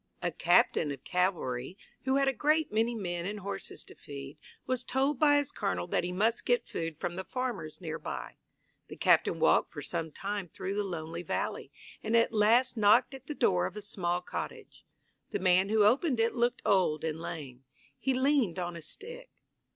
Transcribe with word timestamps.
A 0.23 0.31
captain 0.31 0.91
of 0.91 1.03
cavalry, 1.03 1.77
who 2.05 2.15
had 2.15 2.27
a 2.27 2.33
great 2.33 2.71
many 2.71 2.95
men 2.95 3.27
and 3.27 3.41
horses 3.41 3.83
to 3.83 3.93
feed, 3.93 4.39
was 4.65 4.83
told 4.83 5.19
by 5.19 5.37
his 5.37 5.51
colonel 5.51 5.85
that 5.85 6.03
he 6.03 6.11
must 6.11 6.43
get 6.47 6.67
food 6.67 6.97
from 6.99 7.11
the 7.11 7.23
farmers 7.23 7.79
near 7.79 7.99
by. 7.99 8.37
The 8.87 8.95
captain 8.95 9.39
walked 9.39 9.71
for 9.71 9.83
some 9.83 10.11
time 10.11 10.47
through 10.49 10.73
the 10.73 10.83
lonely 10.83 11.21
valley, 11.21 11.71
and 12.01 12.17
at 12.17 12.33
last 12.33 12.75
knocked 12.75 13.13
at 13.13 13.27
the 13.27 13.35
door 13.35 13.67
of 13.67 13.75
a 13.77 13.81
small 13.83 14.21
cottage. 14.23 14.87
The 15.29 15.37
man 15.37 15.69
who 15.69 15.83
opened 15.83 16.19
it 16.19 16.33
looked 16.33 16.63
old 16.65 17.03
and 17.03 17.19
lame. 17.19 17.65
He 17.99 18.15
leaned 18.15 18.57
on 18.57 18.75
a 18.75 18.81
stick. 18.81 19.29